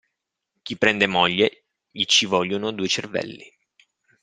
[0.63, 3.45] Chi prende moglie gli ci vogliono due cervelli.